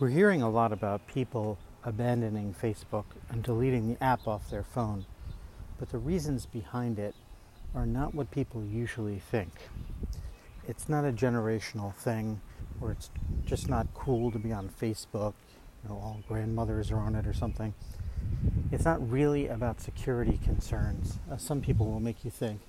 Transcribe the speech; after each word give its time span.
We're 0.00 0.08
hearing 0.08 0.42
a 0.42 0.50
lot 0.50 0.72
about 0.72 1.06
people 1.06 1.56
abandoning 1.84 2.52
Facebook 2.60 3.04
and 3.30 3.44
deleting 3.44 3.86
the 3.86 4.02
app 4.02 4.26
off 4.26 4.50
their 4.50 4.64
phone, 4.64 5.06
but 5.78 5.90
the 5.90 5.98
reasons 5.98 6.46
behind 6.46 6.98
it 6.98 7.14
are 7.76 7.86
not 7.86 8.12
what 8.12 8.32
people 8.32 8.64
usually 8.64 9.20
think. 9.20 9.52
It's 10.66 10.88
not 10.88 11.04
a 11.04 11.12
generational 11.12 11.94
thing 11.94 12.40
where 12.80 12.90
it's 12.90 13.08
just 13.46 13.68
not 13.68 13.86
cool 13.94 14.32
to 14.32 14.38
be 14.40 14.50
on 14.52 14.68
Facebook, 14.68 15.34
you 15.84 15.90
know, 15.90 15.94
all 15.94 16.20
grandmothers 16.26 16.90
are 16.90 16.98
on 16.98 17.14
it 17.14 17.24
or 17.24 17.32
something. 17.32 17.72
It's 18.72 18.84
not 18.84 19.08
really 19.08 19.46
about 19.46 19.80
security 19.80 20.40
concerns, 20.42 21.20
as 21.30 21.40
some 21.40 21.60
people 21.60 21.86
will 21.86 22.00
make 22.00 22.24
you 22.24 22.32
think. 22.32 22.60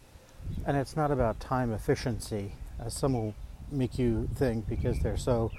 And 0.63 0.77
it's 0.77 0.95
not 0.95 1.09
about 1.09 1.39
time 1.39 1.73
efficiency, 1.73 2.51
as 2.79 2.93
some 2.93 3.13
will 3.13 3.33
make 3.71 3.97
you 3.97 4.29
think 4.35 4.69
because 4.69 4.99
they're 4.99 5.17
so 5.17 5.49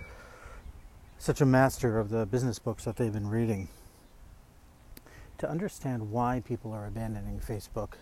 such 1.18 1.40
a 1.40 1.46
master 1.46 1.98
of 1.98 2.10
the 2.10 2.26
business 2.26 2.58
books 2.58 2.84
that 2.84 2.96
they've 2.96 3.12
been 3.12 3.28
reading. 3.28 3.68
To 5.38 5.50
understand 5.50 6.10
why 6.10 6.42
people 6.44 6.72
are 6.72 6.86
abandoning 6.86 7.40
Facebook, 7.40 7.94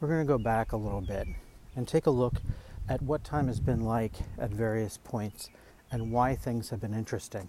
we're 0.00 0.08
going 0.08 0.26
to 0.26 0.32
go 0.32 0.38
back 0.38 0.72
a 0.72 0.76
little 0.76 1.00
bit 1.00 1.28
and 1.76 1.86
take 1.86 2.06
a 2.06 2.10
look 2.10 2.34
at 2.88 3.02
what 3.02 3.24
time 3.24 3.46
has 3.46 3.60
been 3.60 3.84
like 3.84 4.12
at 4.38 4.50
various 4.50 4.98
points 5.02 5.50
and 5.90 6.10
why 6.12 6.34
things 6.34 6.70
have 6.70 6.80
been 6.80 6.94
interesting. 6.94 7.48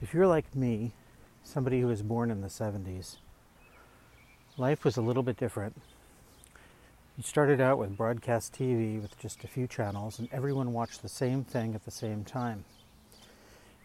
If 0.00 0.14
you're 0.14 0.26
like 0.26 0.54
me, 0.54 0.92
somebody 1.42 1.80
who 1.80 1.88
was 1.88 2.02
born 2.02 2.30
in 2.30 2.40
the 2.40 2.48
70s, 2.48 3.16
life 4.56 4.84
was 4.84 4.96
a 4.96 5.02
little 5.02 5.22
bit 5.22 5.36
different. 5.36 5.80
You 7.16 7.24
started 7.24 7.60
out 7.60 7.78
with 7.78 7.96
broadcast 7.96 8.52
TV 8.52 9.00
with 9.02 9.18
just 9.18 9.42
a 9.42 9.48
few 9.48 9.66
channels, 9.66 10.20
and 10.20 10.28
everyone 10.30 10.72
watched 10.72 11.02
the 11.02 11.08
same 11.08 11.42
thing 11.42 11.74
at 11.74 11.84
the 11.84 11.90
same 11.90 12.24
time. 12.24 12.64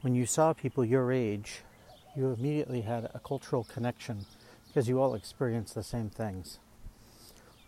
When 0.03 0.16
you 0.16 0.25
saw 0.25 0.52
people 0.52 0.84
your 0.84 1.13
age, 1.13 1.62
you 2.13 2.34
immediately 2.34 2.81
had 2.81 3.09
a 3.14 3.22
cultural 3.25 3.64
connection 3.64 4.25
because 4.67 4.89
you 4.89 5.02
all 5.02 5.16
experienced 5.16 5.75
the 5.75 5.81
same 5.81 6.09
things. 6.09 6.59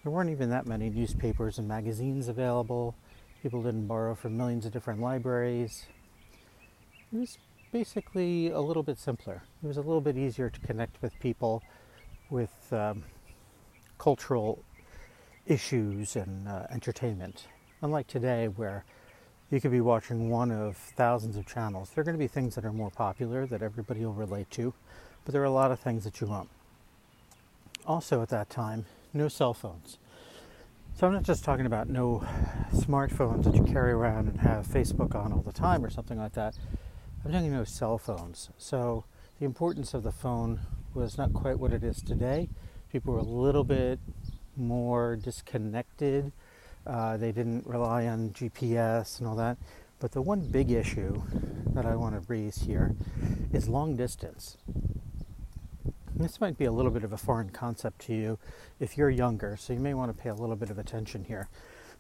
There 0.04 0.12
weren't 0.12 0.30
even 0.30 0.50
that 0.50 0.68
many 0.68 0.90
newspapers 0.90 1.58
and 1.60 1.66
magazines 1.66 2.28
available. 2.28 2.94
People 3.42 3.64
didn't 3.64 3.88
borrow 3.88 4.16
from 4.16 4.36
millions 4.36 4.66
of 4.66 4.74
different 4.74 5.00
libraries. 5.00 5.86
It 7.14 7.20
was 7.20 7.38
basically 7.72 8.50
a 8.50 8.60
little 8.60 8.84
bit 8.84 9.00
simpler. 9.00 9.42
It 9.64 9.68
was 9.68 9.78
a 9.78 9.82
little 9.82 10.02
bit 10.02 10.18
easier 10.18 10.50
to 10.50 10.60
connect 10.60 11.02
with 11.02 11.18
people 11.22 11.64
with 12.30 12.52
um, 12.74 13.06
cultural 13.98 14.62
issues 15.46 16.18
and 16.18 16.50
uh, 16.50 16.68
entertainment. 16.70 17.48
Unlike 17.82 18.08
today, 18.08 18.50
where 18.50 18.84
you 19.52 19.62
could 19.62 19.72
be 19.72 19.82
watching 19.82 20.30
one 20.30 20.52
of 20.52 20.76
thousands 20.76 21.38
of 21.38 21.46
channels, 21.46 21.92
there 21.92 22.02
are 22.02 22.06
going 22.06 22.18
to 22.18 22.24
be 22.24 22.28
things 22.28 22.56
that 22.56 22.66
are 22.66 22.74
more 22.74 22.90
popular 22.90 23.46
that 23.46 23.62
everybody 23.62 24.04
will 24.04 24.14
relate 24.14 24.50
to, 24.52 24.74
but 25.24 25.32
there 25.32 25.42
are 25.42 25.46
a 25.46 25.52
lot 25.52 25.72
of 25.72 25.80
things 25.80 26.04
that 26.04 26.20
you 26.22 26.28
won't. 26.28 26.50
Also, 27.86 28.22
at 28.22 28.30
that 28.30 28.50
time, 28.50 28.86
no 29.14 29.28
cell 29.28 29.54
phones. 29.54 29.98
So 30.96 31.06
I'm 31.06 31.14
not 31.14 31.24
just 31.24 31.44
talking 31.44 31.66
about 31.66 31.90
no 31.90 32.26
smartphones 32.74 33.44
that 33.44 33.54
you 33.54 33.64
carry 33.64 33.92
around 33.92 34.30
and 34.30 34.40
have 34.40 34.66
Facebook 34.66 35.14
on 35.14 35.34
all 35.34 35.42
the 35.42 35.52
time 35.52 35.84
or 35.84 35.90
something 35.90 36.18
like 36.18 36.34
that. 36.34 36.58
I'm 37.24 37.32
talking 37.32 37.52
no 37.52 37.66
cell 37.66 37.98
phones. 37.98 38.50
So 38.58 39.04
the 39.40 39.46
importance 39.46 39.94
of 39.94 40.04
the 40.04 40.12
phone 40.12 40.62
was 40.94 41.18
not 41.18 41.34
quite 41.34 41.60
what 41.60 41.74
it 41.74 41.84
is 41.84 42.02
today. 42.02 42.50
People 42.92 43.14
were 43.14 43.20
a 43.20 43.24
little 43.24 43.66
bit 43.66 44.00
more 44.56 45.18
disconnected. 45.18 46.32
Uh, 46.86 47.18
they 47.18 47.32
didn't 47.32 47.66
rely 47.66 48.08
on 48.08 48.30
GPS 48.32 49.20
and 49.20 49.28
all 49.28 49.36
that. 49.36 49.58
But 50.00 50.12
the 50.12 50.22
one 50.22 50.42
big 50.42 50.72
issue 50.72 51.22
that 51.74 51.86
I 51.86 51.96
want 51.96 52.16
to 52.16 52.32
raise 52.32 52.58
here 52.58 52.96
is 53.54 53.68
long 53.68 53.96
distance. 53.96 54.58
This 56.16 56.40
might 56.40 56.58
be 56.58 56.66
a 56.66 56.72
little 56.72 56.92
bit 56.92 57.04
of 57.04 57.12
a 57.12 57.18
foreign 57.18 57.50
concept 57.50 58.00
to 58.06 58.14
you 58.14 58.40
if 58.80 58.98
you're 58.98 59.10
younger, 59.10 59.58
so 59.58 59.74
you 59.74 59.80
may 59.80 59.94
want 59.94 60.16
to 60.16 60.22
pay 60.22 60.30
a 60.30 60.34
little 60.34 60.56
bit 60.56 60.70
of 60.70 60.78
attention 60.78 61.26
here. 61.26 61.50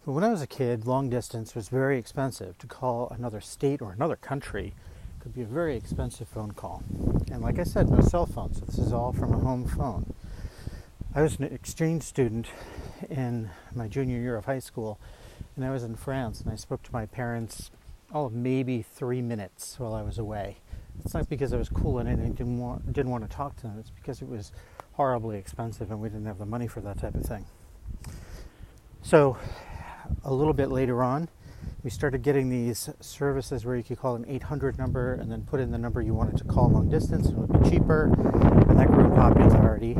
But 0.05 0.11
when 0.11 0.23
I 0.23 0.29
was 0.29 0.41
a 0.41 0.47
kid, 0.47 0.85
long 0.85 1.09
distance 1.09 1.55
was 1.55 1.69
very 1.69 1.97
expensive. 1.97 2.57
To 2.59 2.67
call 2.67 3.09
another 3.09 3.41
state 3.41 3.81
or 3.81 3.91
another 3.91 4.15
country 4.15 4.73
could 5.19 5.33
be 5.33 5.41
a 5.41 5.45
very 5.45 5.75
expensive 5.75 6.27
phone 6.27 6.51
call. 6.51 6.83
And 7.31 7.41
like 7.41 7.57
I 7.57 7.63
said, 7.63 7.89
no 7.89 8.01
cell 8.01 8.25
phone, 8.25 8.53
so 8.53 8.65
this 8.65 8.77
is 8.77 8.93
all 8.93 9.11
from 9.11 9.33
a 9.33 9.39
home 9.39 9.65
phone. 9.65 10.13
I 11.15 11.21
was 11.21 11.39
an 11.39 11.45
exchange 11.45 12.03
student 12.03 12.47
in 13.09 13.49
my 13.73 13.87
junior 13.87 14.19
year 14.19 14.35
of 14.35 14.45
high 14.45 14.59
school, 14.59 14.99
and 15.55 15.65
I 15.65 15.71
was 15.71 15.83
in 15.83 15.95
France, 15.95 16.41
and 16.41 16.51
I 16.51 16.55
spoke 16.55 16.83
to 16.83 16.93
my 16.93 17.05
parents 17.05 17.71
all 18.13 18.27
of 18.27 18.33
maybe 18.33 18.81
three 18.81 19.21
minutes 19.21 19.79
while 19.79 19.93
I 19.93 20.01
was 20.01 20.17
away. 20.17 20.57
It's 21.03 21.13
not 21.13 21.27
because 21.29 21.53
I 21.53 21.57
was 21.57 21.69
cool 21.69 21.99
and 21.99 22.07
I 22.07 22.15
didn't 22.15 22.59
want, 22.59 22.91
didn't 22.93 23.11
want 23.11 23.29
to 23.29 23.35
talk 23.35 23.55
to 23.57 23.63
them. 23.63 23.77
It's 23.79 23.89
because 23.89 24.21
it 24.21 24.27
was 24.27 24.51
horribly 24.93 25.37
expensive 25.37 25.91
and 25.91 25.99
we 25.99 26.09
didn't 26.09 26.25
have 26.25 26.37
the 26.37 26.45
money 26.45 26.67
for 26.67 26.81
that 26.81 26.99
type 26.99 27.15
of 27.15 27.23
thing. 27.23 27.45
So, 29.01 29.37
a 30.23 30.33
little 30.33 30.53
bit 30.53 30.69
later 30.69 31.03
on, 31.03 31.29
we 31.83 31.89
started 31.89 32.21
getting 32.23 32.49
these 32.49 32.89
services 32.99 33.65
where 33.65 33.75
you 33.75 33.83
could 33.83 33.99
call 33.99 34.15
an 34.15 34.25
800 34.27 34.77
number 34.77 35.13
and 35.13 35.31
then 35.31 35.43
put 35.43 35.59
in 35.59 35.71
the 35.71 35.77
number 35.77 36.01
you 36.01 36.13
wanted 36.13 36.37
to 36.37 36.43
call 36.43 36.69
long 36.69 36.89
distance 36.89 37.27
and 37.27 37.37
it 37.37 37.39
would 37.39 37.63
be 37.63 37.69
cheaper, 37.69 38.05
and 38.05 38.79
that 38.79 38.87
grew 38.87 39.05
in 39.05 39.11
popularity. 39.11 39.95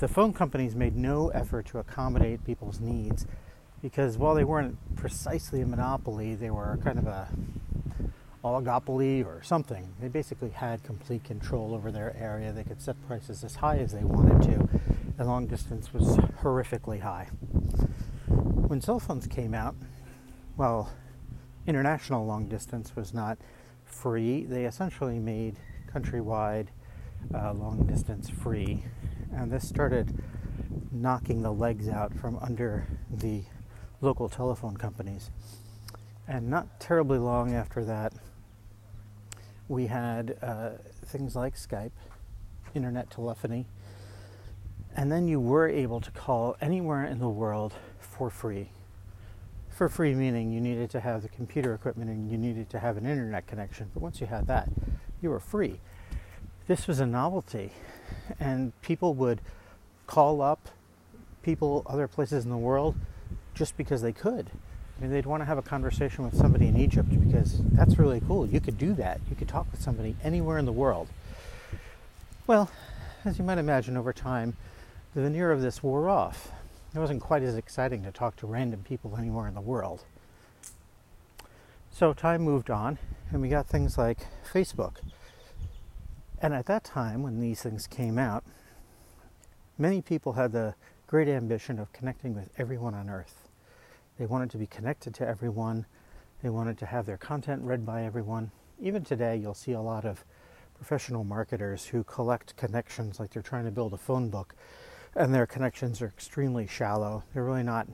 The 0.00 0.08
phone 0.08 0.32
companies 0.32 0.74
made 0.74 0.96
no 0.96 1.28
effort 1.28 1.66
to 1.66 1.78
accommodate 1.78 2.42
people's 2.46 2.80
needs 2.80 3.26
because 3.82 4.16
while 4.16 4.34
they 4.34 4.44
weren't 4.44 4.78
precisely 4.96 5.60
a 5.60 5.66
monopoly, 5.66 6.34
they 6.34 6.48
were 6.48 6.78
kind 6.82 6.98
of 6.98 7.06
a 7.06 7.28
oligopoly 8.42 9.26
or 9.26 9.42
something. 9.42 9.92
They 10.00 10.08
basically 10.08 10.48
had 10.48 10.82
complete 10.82 11.22
control 11.24 11.74
over 11.74 11.92
their 11.92 12.16
area. 12.18 12.50
They 12.50 12.64
could 12.64 12.80
set 12.80 12.96
prices 13.06 13.44
as 13.44 13.56
high 13.56 13.76
as 13.76 13.92
they 13.92 14.02
wanted 14.02 14.40
to, 14.50 14.68
and 15.18 15.28
long 15.28 15.46
distance 15.46 15.92
was 15.92 16.16
horrifically 16.42 17.02
high. 17.02 17.28
When 18.28 18.80
cell 18.80 19.00
phones 19.00 19.26
came 19.26 19.52
out, 19.52 19.74
well, 20.56 20.90
international 21.66 22.24
long 22.24 22.48
distance 22.48 22.96
was 22.96 23.12
not 23.12 23.36
free. 23.84 24.44
They 24.44 24.64
essentially 24.64 25.18
made 25.18 25.56
countrywide 25.94 26.68
uh, 27.34 27.52
long 27.52 27.86
distance 27.86 28.30
free, 28.30 28.82
and 29.34 29.50
this 29.50 29.68
started 29.68 30.22
knocking 30.92 31.42
the 31.42 31.52
legs 31.52 31.88
out 31.88 32.14
from 32.14 32.36
under 32.38 32.86
the 33.10 33.42
local 34.00 34.28
telephone 34.28 34.76
companies. 34.76 35.30
And 36.26 36.48
not 36.48 36.80
terribly 36.80 37.18
long 37.18 37.54
after 37.54 37.84
that, 37.84 38.12
we 39.68 39.86
had 39.86 40.36
uh, 40.42 40.70
things 41.06 41.36
like 41.36 41.54
Skype, 41.54 41.92
internet 42.74 43.10
telephony, 43.10 43.66
and 44.96 45.10
then 45.10 45.28
you 45.28 45.38
were 45.38 45.68
able 45.68 46.00
to 46.00 46.10
call 46.10 46.56
anywhere 46.60 47.04
in 47.04 47.18
the 47.18 47.28
world 47.28 47.74
for 47.98 48.30
free. 48.30 48.70
For 49.68 49.88
free 49.88 50.14
meaning 50.14 50.52
you 50.52 50.60
needed 50.60 50.90
to 50.90 51.00
have 51.00 51.22
the 51.22 51.28
computer 51.28 51.72
equipment 51.72 52.10
and 52.10 52.30
you 52.30 52.36
needed 52.36 52.68
to 52.70 52.80
have 52.80 52.96
an 52.96 53.06
internet 53.06 53.46
connection. 53.46 53.90
But 53.94 54.02
once 54.02 54.20
you 54.20 54.26
had 54.26 54.46
that, 54.48 54.68
you 55.22 55.30
were 55.30 55.40
free. 55.40 55.80
This 56.66 56.86
was 56.86 57.00
a 57.00 57.06
novelty, 57.06 57.72
and 58.38 58.72
people 58.82 59.14
would 59.14 59.40
call 60.06 60.42
up 60.42 60.68
people 61.42 61.84
other 61.86 62.08
places 62.08 62.44
in 62.44 62.50
the 62.50 62.56
world 62.56 62.94
just 63.54 63.76
because 63.76 64.02
they 64.02 64.12
could. 64.12 64.50
I 64.98 65.02
mean, 65.02 65.10
they'd 65.10 65.26
want 65.26 65.40
to 65.40 65.46
have 65.46 65.56
a 65.56 65.62
conversation 65.62 66.24
with 66.24 66.36
somebody 66.36 66.68
in 66.68 66.76
Egypt 66.76 67.08
because 67.08 67.62
that's 67.72 67.98
really 67.98 68.20
cool. 68.20 68.46
You 68.46 68.60
could 68.60 68.76
do 68.76 68.92
that. 68.94 69.20
You 69.30 69.36
could 69.36 69.48
talk 69.48 69.70
with 69.70 69.80
somebody 69.80 70.14
anywhere 70.22 70.58
in 70.58 70.66
the 70.66 70.72
world. 70.72 71.08
Well, 72.46 72.70
as 73.24 73.38
you 73.38 73.44
might 73.44 73.58
imagine, 73.58 73.96
over 73.96 74.12
time, 74.12 74.56
the 75.14 75.22
veneer 75.22 75.52
of 75.52 75.62
this 75.62 75.82
wore 75.82 76.08
off. 76.08 76.52
It 76.94 76.98
wasn't 76.98 77.22
quite 77.22 77.42
as 77.42 77.56
exciting 77.56 78.02
to 78.02 78.10
talk 78.10 78.36
to 78.36 78.46
random 78.46 78.82
people 78.82 79.16
anywhere 79.16 79.46
in 79.46 79.54
the 79.54 79.60
world. 79.60 80.04
So 81.90 82.12
time 82.12 82.42
moved 82.42 82.70
on, 82.70 82.98
and 83.30 83.40
we 83.40 83.48
got 83.48 83.66
things 83.66 83.96
like 83.96 84.26
Facebook. 84.52 84.96
And 86.42 86.54
at 86.54 86.66
that 86.66 86.84
time, 86.84 87.22
when 87.22 87.40
these 87.40 87.62
things 87.62 87.86
came 87.86 88.18
out, 88.18 88.44
many 89.78 90.00
people 90.00 90.34
had 90.34 90.52
the 90.52 90.74
great 91.06 91.28
ambition 91.28 91.78
of 91.78 91.92
connecting 91.92 92.34
with 92.34 92.50
everyone 92.56 92.94
on 92.94 93.10
earth. 93.10 93.48
They 94.18 94.26
wanted 94.26 94.50
to 94.50 94.58
be 94.58 94.66
connected 94.66 95.14
to 95.14 95.28
everyone, 95.28 95.86
they 96.42 96.50
wanted 96.50 96.78
to 96.78 96.86
have 96.86 97.04
their 97.04 97.18
content 97.18 97.62
read 97.62 97.84
by 97.84 98.04
everyone. 98.04 98.50
Even 98.80 99.04
today, 99.04 99.36
you'll 99.36 99.54
see 99.54 99.72
a 99.72 99.80
lot 99.80 100.04
of 100.06 100.24
professional 100.74 101.24
marketers 101.24 101.86
who 101.86 102.02
collect 102.04 102.56
connections 102.56 103.20
like 103.20 103.30
they're 103.30 103.42
trying 103.42 103.66
to 103.66 103.70
build 103.70 103.92
a 103.92 103.98
phone 103.98 104.30
book 104.30 104.54
and 105.14 105.34
their 105.34 105.46
connections 105.46 106.00
are 106.00 106.06
extremely 106.06 106.66
shallow. 106.66 107.24
They're 107.34 107.44
really 107.44 107.62
not 107.62 107.88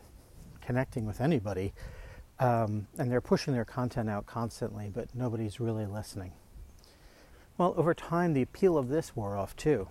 connecting 0.61 1.07
with 1.07 1.21
anybody, 1.21 1.73
um, 2.39 2.87
and 2.99 3.11
they're 3.11 3.21
pushing 3.21 3.55
their 3.55 3.65
content 3.65 4.11
out 4.11 4.27
constantly, 4.27 4.91
but 4.93 5.15
nobody's 5.15 5.59
really 5.59 5.87
listening. 5.87 6.33
Well, 7.59 7.73
over 7.79 7.95
time, 7.95 8.35
the 8.35 8.43
appeal 8.43 8.77
of 8.77 8.89
this 8.89 9.17
wore 9.17 9.37
off 9.37 9.57
too. 9.57 9.89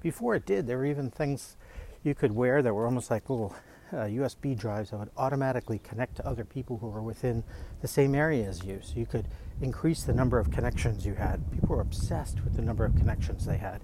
Before 0.00 0.36
it 0.36 0.46
did, 0.46 0.66
there 0.66 0.78
were 0.78 0.86
even 0.86 1.10
things 1.10 1.56
you 2.04 2.14
could 2.14 2.32
wear 2.32 2.62
that 2.62 2.72
were 2.72 2.84
almost 2.84 3.10
like 3.10 3.28
little 3.28 3.54
uh, 3.92 4.04
USB 4.04 4.56
drives 4.56 4.90
that 4.90 4.98
would 4.98 5.10
automatically 5.16 5.80
connect 5.80 6.16
to 6.16 6.26
other 6.26 6.44
people 6.44 6.78
who 6.78 6.88
were 6.88 7.02
within 7.02 7.42
the 7.80 7.88
same 7.88 8.14
area 8.14 8.48
as 8.48 8.64
you. 8.64 8.78
So 8.82 8.94
you 8.96 9.06
could 9.06 9.26
increase 9.60 10.04
the 10.04 10.14
number 10.14 10.38
of 10.38 10.52
connections 10.52 11.04
you 11.04 11.14
had. 11.14 11.50
People 11.50 11.70
were 11.70 11.80
obsessed 11.80 12.42
with 12.44 12.54
the 12.54 12.62
number 12.62 12.84
of 12.84 12.94
connections 12.94 13.46
they 13.46 13.58
had. 13.58 13.80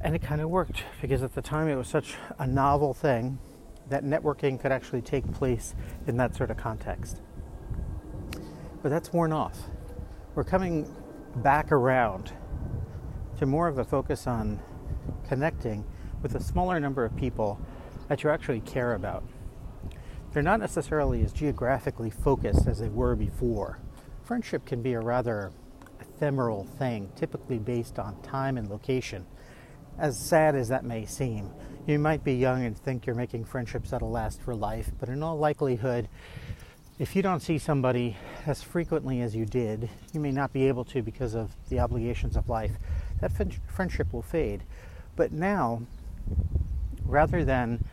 And 0.00 0.16
it 0.16 0.22
kind 0.22 0.40
of 0.40 0.50
worked 0.50 0.82
because 1.00 1.22
at 1.22 1.34
the 1.34 1.42
time 1.42 1.68
it 1.68 1.76
was 1.76 1.88
such 1.88 2.16
a 2.38 2.46
novel 2.46 2.92
thing 2.92 3.38
that 3.88 4.04
networking 4.04 4.60
could 4.60 4.72
actually 4.72 5.02
take 5.02 5.30
place 5.32 5.76
in 6.08 6.16
that 6.16 6.34
sort 6.34 6.50
of 6.50 6.56
context. 6.56 7.20
But 8.82 8.88
that's 8.88 9.12
worn 9.12 9.32
off. 9.32 9.58
We're 10.34 10.44
coming 10.44 10.92
back 11.36 11.72
around 11.72 12.32
to 13.38 13.46
more 13.46 13.68
of 13.68 13.78
a 13.78 13.84
focus 13.84 14.26
on 14.26 14.60
connecting 15.28 15.84
with 16.22 16.34
a 16.34 16.40
smaller 16.42 16.78
number 16.80 17.04
of 17.04 17.16
people 17.16 17.60
that 18.08 18.22
you 18.22 18.30
actually 18.30 18.60
care 18.60 18.94
about. 18.94 19.24
They're 20.32 20.42
not 20.42 20.60
necessarily 20.60 21.22
as 21.22 21.32
geographically 21.32 22.10
focused 22.10 22.66
as 22.66 22.78
they 22.78 22.88
were 22.88 23.14
before. 23.14 23.78
Friendship 24.24 24.64
can 24.66 24.82
be 24.82 24.94
a 24.94 25.00
rather 25.00 25.52
ephemeral 26.00 26.64
thing, 26.64 27.10
typically 27.14 27.58
based 27.58 27.98
on 27.98 28.20
time 28.22 28.56
and 28.56 28.68
location. 28.68 29.26
As 29.98 30.18
sad 30.18 30.56
as 30.56 30.68
that 30.68 30.84
may 30.84 31.06
seem, 31.06 31.50
you 31.86 31.98
might 31.98 32.24
be 32.24 32.34
young 32.34 32.64
and 32.64 32.76
think 32.76 33.06
you're 33.06 33.14
making 33.14 33.44
friendships 33.44 33.90
that'll 33.90 34.10
last 34.10 34.40
for 34.40 34.54
life, 34.54 34.90
but 34.98 35.08
in 35.08 35.22
all 35.22 35.38
likelihood, 35.38 36.08
if 36.98 37.14
you 37.14 37.22
don't 37.22 37.40
see 37.40 37.58
somebody 37.58 38.16
as 38.46 38.62
frequently 38.62 39.20
as 39.20 39.34
you 39.34 39.46
did, 39.46 39.88
you 40.12 40.20
may 40.20 40.30
not 40.30 40.52
be 40.52 40.68
able 40.68 40.84
to 40.84 41.02
because 41.02 41.34
of 41.34 41.50
the 41.68 41.80
obligations 41.80 42.36
of 42.36 42.48
life. 42.48 42.72
That 43.20 43.32
friendship 43.66 44.12
will 44.12 44.22
fade. 44.22 44.62
But 45.16 45.32
now, 45.32 45.82
rather 47.04 47.44
than 47.44 47.84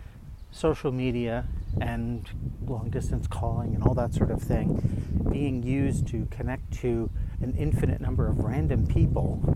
social 0.52 0.92
media 0.92 1.46
and 1.80 2.28
long 2.66 2.90
distance 2.90 3.28
calling 3.28 3.74
and 3.74 3.84
all 3.84 3.94
that 3.94 4.14
sort 4.14 4.32
of 4.32 4.42
thing 4.42 5.28
being 5.32 5.64
used 5.64 6.08
to 6.08 6.28
connect 6.30 6.72
to 6.74 7.10
an 7.42 7.56
infinite 7.58 8.02
number 8.02 8.28
of 8.28 8.40
random 8.40 8.86
people 8.86 9.56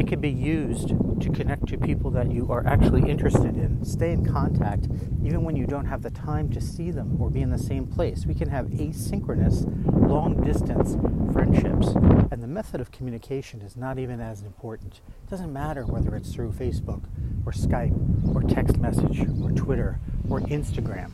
it 0.00 0.06
can 0.06 0.18
be 0.18 0.30
used 0.30 0.88
to 1.20 1.30
connect 1.30 1.66
to 1.68 1.76
people 1.76 2.10
that 2.10 2.32
you 2.32 2.50
are 2.50 2.66
actually 2.66 3.10
interested 3.10 3.54
in. 3.54 3.84
Stay 3.84 4.12
in 4.12 4.24
contact 4.24 4.88
even 5.22 5.44
when 5.44 5.54
you 5.56 5.66
don't 5.66 5.84
have 5.84 6.00
the 6.00 6.10
time 6.10 6.48
to 6.48 6.58
see 6.58 6.90
them 6.90 7.20
or 7.20 7.28
be 7.28 7.42
in 7.42 7.50
the 7.50 7.58
same 7.58 7.86
place. 7.86 8.24
We 8.24 8.32
can 8.32 8.48
have 8.48 8.68
asynchronous, 8.68 9.66
long 10.08 10.42
distance 10.42 10.96
friendships. 11.34 11.88
And 12.32 12.42
the 12.42 12.46
method 12.46 12.80
of 12.80 12.90
communication 12.90 13.60
is 13.60 13.76
not 13.76 13.98
even 13.98 14.22
as 14.22 14.42
important. 14.42 15.02
It 15.24 15.28
doesn't 15.28 15.52
matter 15.52 15.84
whether 15.84 16.16
it's 16.16 16.32
through 16.32 16.52
Facebook 16.52 17.02
or 17.44 17.52
Skype 17.52 18.34
or 18.34 18.42
text 18.42 18.78
message 18.78 19.20
or 19.42 19.52
Twitter 19.52 19.98
or 20.30 20.40
Instagram. 20.40 21.10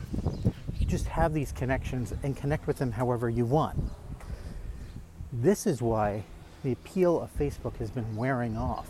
You 0.79 0.85
just 0.85 1.07
have 1.07 1.33
these 1.33 1.51
connections 1.51 2.13
and 2.23 2.37
connect 2.37 2.67
with 2.67 2.77
them 2.77 2.93
however 2.93 3.29
you 3.29 3.43
want. 3.43 3.77
This 5.33 5.67
is 5.67 5.81
why 5.81 6.23
the 6.63 6.71
appeal 6.71 7.21
of 7.21 7.35
Facebook 7.37 7.77
has 7.77 7.91
been 7.91 8.15
wearing 8.15 8.57
off. 8.57 8.87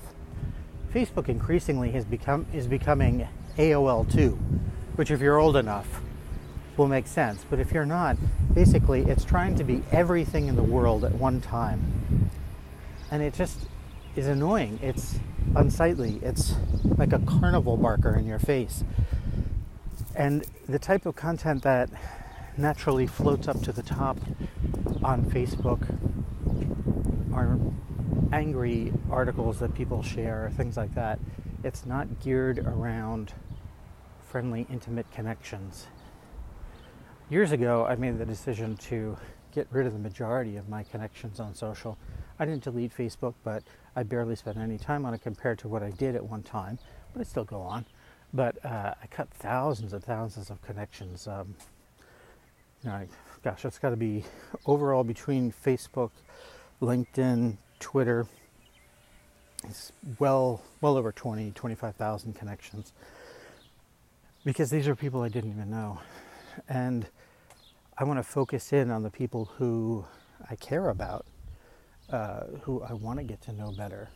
Facebook 0.94 1.30
increasingly 1.30 1.92
has 1.92 2.06
become 2.06 2.46
is 2.54 2.68
becoming 2.68 3.28
AOL 3.58 4.12
2, 4.12 4.32
which 4.96 5.12
if 5.12 5.22
you're 5.22 5.38
old 5.38 5.58
enough 5.58 6.02
will 6.78 6.88
make 6.88 7.08
sense. 7.08 7.46
But 7.50 7.60
if 7.60 7.72
you're 7.72 7.86
not, 7.86 8.18
basically 8.54 9.02
it's 9.02 9.26
trying 9.26 9.56
to 9.56 9.64
be 9.64 9.82
everything 9.92 10.48
in 10.48 10.56
the 10.56 10.64
world 10.64 11.04
at 11.04 11.14
one 11.14 11.42
time. 11.42 12.30
And 13.12 13.24
it 13.24 13.34
just 13.34 13.60
is 14.16 14.28
annoying. 14.28 14.80
It's 14.82 15.20
unsightly. 15.56 16.20
It's 16.22 16.56
like 16.98 17.14
a 17.14 17.20
carnival 17.20 17.78
barker 17.78 18.16
in 18.16 18.26
your 18.26 18.40
face. 18.40 18.84
And 20.16 20.46
the 20.68 20.80
type 20.80 21.06
of 21.06 21.16
content 21.16 21.64
that 21.64 21.90
naturally 22.58 23.08
floats 23.08 23.48
up 23.48 23.62
to 23.62 23.72
the 23.72 23.84
top 23.84 24.18
on 25.04 25.24
Facebook 25.26 25.96
are 27.38 27.60
angry 28.34 28.92
articles 29.12 29.60
that 29.60 29.74
people 29.74 30.02
share, 30.02 30.52
things 30.58 30.78
like 30.78 30.94
that. 30.96 31.20
It's 31.64 31.86
not 31.86 32.20
geared 32.20 32.60
around 32.60 33.34
friendly, 34.28 34.68
intimate 34.70 35.10
connections. 35.12 35.88
Years 37.30 37.52
ago, 37.52 37.86
I 37.86 37.96
made 37.96 38.18
the 38.18 38.26
decision 38.26 38.78
to 38.78 39.18
get 39.54 39.68
rid 39.72 39.88
of 39.88 39.94
the 39.94 40.00
majority 40.00 40.58
of 40.58 40.70
my 40.70 40.84
connections 40.84 41.40
on 41.40 41.54
social. 41.54 41.98
I 42.40 42.46
didn't 42.46 42.64
delete 42.64 42.96
Facebook, 42.96 43.34
but 43.44 43.64
I 43.96 44.04
barely 44.04 44.36
spent 44.36 44.58
any 44.58 44.78
time 44.78 45.06
on 45.06 45.14
it 45.14 45.22
compared 45.22 45.60
to 45.60 45.68
what 45.68 45.82
I 45.82 45.90
did 45.92 46.16
at 46.16 46.24
one 46.24 46.44
time, 46.44 46.78
but 47.14 47.22
I 47.22 47.24
still 47.24 47.44
go 47.44 47.62
on. 47.62 47.86
But 48.34 48.64
uh, 48.64 48.94
I 49.02 49.08
cut 49.08 49.30
thousands 49.32 49.94
and 49.94 50.04
thousands 50.04 50.50
of 50.50 50.62
connections. 50.62 51.28
Um, 51.28 51.56
you 52.84 52.90
know, 52.90 53.08
gosh, 53.44 53.66
it's 53.66 53.80
got 53.80 53.90
to 53.90 53.98
be 53.98 54.24
overall 54.66 55.04
between 55.04 55.52
Facebook, 55.52 56.12
LinkedIn, 56.82 57.58
Twitter. 57.80 58.26
It's 59.64 59.92
well, 60.20 60.62
well 60.82 60.98
over 60.98 61.12
20, 61.12 61.52
25,000 61.52 62.34
connections 62.34 62.94
because 64.46 64.70
these 64.70 64.88
are 64.88 64.96
people 64.96 65.22
I 65.22 65.30
didn't 65.30 65.52
even 65.52 65.70
know. 65.70 66.00
And 66.70 67.08
I 67.98 68.04
want 68.04 68.20
to 68.20 68.24
focus 68.24 68.72
in 68.72 68.92
on 68.92 69.04
the 69.04 69.10
people 69.10 69.46
who 69.58 70.06
I 70.50 70.56
care 70.56 70.90
about, 70.90 71.26
uh, 72.12 72.44
who 72.62 72.84
I 72.84 72.94
want 72.94 73.20
to 73.20 73.24
get 73.24 73.42
to 73.44 73.52
know 73.52 73.72
better. 73.72 74.10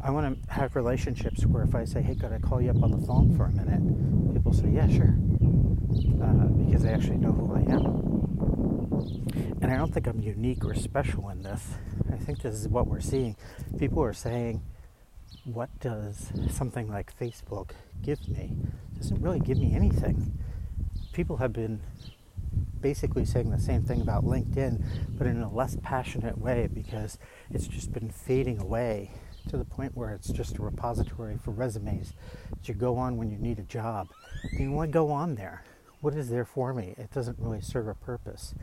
I 0.00 0.10
want 0.10 0.42
to 0.42 0.52
have 0.52 0.76
relationships 0.76 1.44
where 1.44 1.64
if 1.64 1.74
I 1.74 1.84
say, 1.84 2.00
hey, 2.00 2.14
could 2.14 2.32
I 2.32 2.38
call 2.38 2.62
you 2.62 2.70
up 2.70 2.82
on 2.82 2.92
the 2.92 3.06
phone 3.06 3.36
for 3.36 3.46
a 3.46 3.50
minute? 3.50 4.32
People 4.32 4.52
say, 4.52 4.68
yeah, 4.70 4.88
sure. 4.88 5.14
Uh, 6.22 6.46
because 6.64 6.82
they 6.84 6.90
actually 6.90 7.18
know 7.18 7.32
who 7.32 7.54
I 7.54 7.74
am. 7.74 8.01
I 9.72 9.76
don't 9.76 9.92
think 9.92 10.06
I'm 10.06 10.20
unique 10.20 10.64
or 10.64 10.74
special 10.74 11.30
in 11.30 11.42
this. 11.42 11.66
I 12.12 12.16
think 12.16 12.42
this 12.42 12.54
is 12.54 12.68
what 12.68 12.86
we're 12.86 13.00
seeing. 13.00 13.36
People 13.78 14.02
are 14.02 14.12
saying, 14.12 14.62
what 15.44 15.70
does 15.80 16.30
something 16.50 16.88
like 16.88 17.18
Facebook 17.18 17.70
give 18.02 18.28
me? 18.28 18.52
It 18.94 18.98
doesn't 18.98 19.22
really 19.22 19.40
give 19.40 19.58
me 19.58 19.74
anything. 19.74 20.38
People 21.12 21.38
have 21.38 21.52
been 21.52 21.80
basically 22.80 23.24
saying 23.24 23.50
the 23.50 23.58
same 23.58 23.82
thing 23.82 24.02
about 24.02 24.24
LinkedIn, 24.24 24.84
but 25.16 25.26
in 25.26 25.40
a 25.40 25.50
less 25.50 25.76
passionate 25.82 26.36
way 26.36 26.68
because 26.72 27.18
it's 27.50 27.66
just 27.66 27.92
been 27.92 28.10
fading 28.10 28.60
away 28.60 29.10
to 29.48 29.56
the 29.56 29.64
point 29.64 29.96
where 29.96 30.10
it's 30.10 30.28
just 30.28 30.58
a 30.58 30.62
repository 30.62 31.38
for 31.42 31.50
resumes 31.50 32.12
that 32.50 32.68
you 32.68 32.74
go 32.74 32.96
on 32.98 33.16
when 33.16 33.30
you 33.30 33.38
need 33.38 33.58
a 33.58 33.62
job. 33.62 34.08
I 34.60 34.68
want 34.68 34.90
to 34.90 34.92
go 34.92 35.10
on 35.10 35.34
there? 35.34 35.64
What 36.00 36.14
is 36.14 36.28
there 36.28 36.44
for 36.44 36.74
me? 36.74 36.94
It 36.98 37.10
doesn't 37.12 37.38
really 37.38 37.60
serve 37.60 37.88
a 37.88 37.94
purpose. 37.94 38.54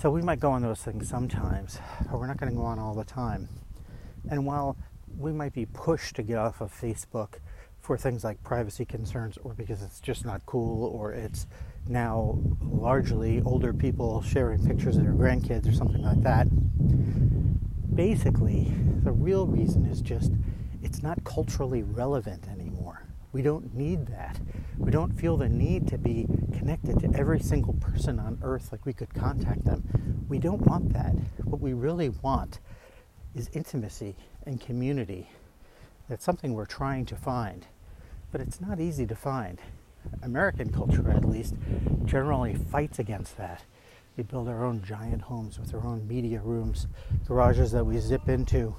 So 0.00 0.10
we 0.10 0.22
might 0.22 0.40
go 0.40 0.52
on 0.52 0.62
those 0.62 0.80
things 0.80 1.10
sometimes, 1.10 1.78
but 2.10 2.18
we're 2.18 2.26
not 2.26 2.38
going 2.38 2.50
to 2.50 2.56
go 2.56 2.64
on 2.64 2.78
all 2.78 2.94
the 2.94 3.04
time. 3.04 3.50
And 4.30 4.46
while 4.46 4.78
we 5.18 5.30
might 5.30 5.52
be 5.52 5.66
pushed 5.66 6.16
to 6.16 6.22
get 6.22 6.38
off 6.38 6.62
of 6.62 6.72
Facebook 6.72 7.34
for 7.80 7.98
things 7.98 8.24
like 8.24 8.42
privacy 8.42 8.86
concerns 8.86 9.36
or 9.44 9.52
because 9.52 9.82
it's 9.82 10.00
just 10.00 10.24
not 10.24 10.40
cool 10.46 10.86
or 10.86 11.12
it's 11.12 11.46
now 11.86 12.38
largely 12.62 13.42
older 13.44 13.74
people 13.74 14.22
sharing 14.22 14.66
pictures 14.66 14.96
of 14.96 15.02
their 15.02 15.12
grandkids 15.12 15.68
or 15.68 15.72
something 15.72 16.00
like 16.00 16.22
that. 16.22 16.46
Basically, 17.94 18.72
the 19.04 19.12
real 19.12 19.46
reason 19.46 19.84
is 19.84 20.00
just 20.00 20.32
it's 20.82 21.02
not 21.02 21.22
culturally 21.24 21.82
relevant. 21.82 22.46
We 23.32 23.42
don't 23.42 23.74
need 23.74 24.06
that. 24.08 24.40
We 24.76 24.90
don't 24.90 25.12
feel 25.12 25.36
the 25.36 25.48
need 25.48 25.86
to 25.88 25.98
be 25.98 26.26
connected 26.52 26.98
to 27.00 27.18
every 27.18 27.38
single 27.38 27.74
person 27.74 28.18
on 28.18 28.40
earth 28.42 28.72
like 28.72 28.84
we 28.84 28.92
could 28.92 29.14
contact 29.14 29.64
them. 29.64 30.26
We 30.28 30.38
don't 30.38 30.66
want 30.66 30.92
that. 30.94 31.14
What 31.44 31.60
we 31.60 31.72
really 31.72 32.08
want 32.08 32.58
is 33.34 33.48
intimacy 33.52 34.16
and 34.46 34.60
community. 34.60 35.30
That's 36.08 36.24
something 36.24 36.54
we're 36.54 36.66
trying 36.66 37.06
to 37.06 37.16
find, 37.16 37.66
but 38.32 38.40
it's 38.40 38.60
not 38.60 38.80
easy 38.80 39.06
to 39.06 39.14
find. 39.14 39.60
American 40.22 40.72
culture, 40.72 41.08
at 41.10 41.24
least, 41.24 41.54
generally 42.04 42.54
fights 42.54 42.98
against 42.98 43.36
that. 43.36 43.64
We 44.16 44.24
build 44.24 44.48
our 44.48 44.64
own 44.64 44.82
giant 44.82 45.22
homes 45.22 45.58
with 45.58 45.72
our 45.72 45.86
own 45.86 46.08
media 46.08 46.40
rooms, 46.40 46.88
garages 47.26 47.70
that 47.72 47.84
we 47.84 47.98
zip 47.98 48.28
into, 48.28 48.74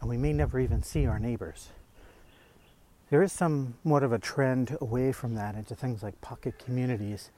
and 0.00 0.08
we 0.08 0.16
may 0.16 0.32
never 0.32 0.58
even 0.58 0.82
see 0.82 1.06
our 1.06 1.18
neighbors. 1.18 1.68
There 3.12 3.22
is 3.22 3.30
somewhat 3.30 4.02
of 4.04 4.12
a 4.14 4.18
trend 4.18 4.74
away 4.80 5.12
from 5.12 5.34
that 5.34 5.54
into 5.54 5.74
things 5.74 6.02
like 6.02 6.18
pocket 6.22 6.58
communities 6.58 7.28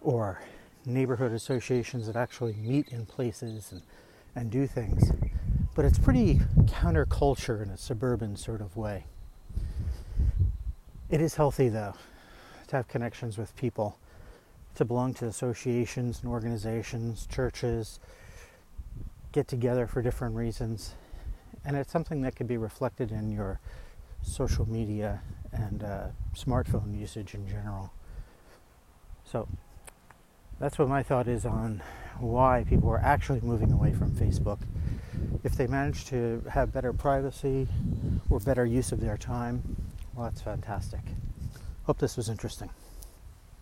or 0.00 0.40
neighborhood 0.84 1.30
associations 1.30 2.08
that 2.08 2.16
actually 2.16 2.54
meet 2.54 2.88
in 2.88 3.06
places 3.06 3.70
and, 3.70 3.82
and 4.34 4.50
do 4.50 4.66
things. 4.66 5.12
But 5.76 5.84
it's 5.84 6.00
pretty 6.00 6.40
counterculture 6.64 7.62
in 7.62 7.70
a 7.70 7.76
suburban 7.76 8.34
sort 8.34 8.60
of 8.60 8.76
way. 8.76 9.04
It 11.08 11.20
is 11.20 11.36
healthy, 11.36 11.68
though, 11.68 11.94
to 12.66 12.74
have 12.74 12.88
connections 12.88 13.38
with 13.38 13.54
people, 13.54 13.96
to 14.74 14.84
belong 14.84 15.14
to 15.14 15.26
associations 15.26 16.22
and 16.24 16.32
organizations, 16.32 17.28
churches, 17.28 18.00
get 19.30 19.46
together 19.46 19.86
for 19.86 20.02
different 20.02 20.34
reasons. 20.34 20.96
And 21.64 21.76
it's 21.76 21.92
something 21.92 22.22
that 22.22 22.34
can 22.34 22.48
be 22.48 22.56
reflected 22.56 23.12
in 23.12 23.30
your 23.30 23.60
social 24.24 24.68
media 24.68 25.20
and 25.52 25.84
uh, 25.84 26.06
smartphone 26.34 26.98
usage 26.98 27.34
in 27.34 27.46
general. 27.46 27.92
So 29.24 29.48
that's 30.58 30.78
what 30.78 30.88
my 30.88 31.02
thought 31.02 31.28
is 31.28 31.44
on 31.46 31.82
why 32.18 32.64
people 32.68 32.90
are 32.90 32.98
actually 32.98 33.40
moving 33.40 33.72
away 33.72 33.92
from 33.92 34.10
Facebook. 34.12 34.58
If 35.42 35.56
they 35.56 35.66
manage 35.66 36.06
to 36.06 36.42
have 36.50 36.72
better 36.72 36.92
privacy 36.92 37.68
or 38.30 38.40
better 38.40 38.64
use 38.64 38.92
of 38.92 39.00
their 39.00 39.16
time, 39.16 39.62
well, 40.14 40.26
that's 40.26 40.40
fantastic. 40.40 41.00
Hope 41.84 41.98
this 41.98 42.16
was 42.16 42.28
interesting. 42.28 42.70